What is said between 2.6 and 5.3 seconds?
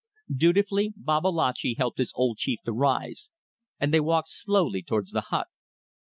to rise, and they walked slowly towards the